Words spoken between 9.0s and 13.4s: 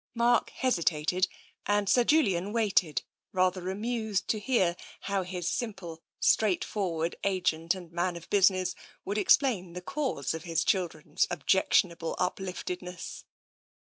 would explain the cause of his chil dren's objectionable upliftedness.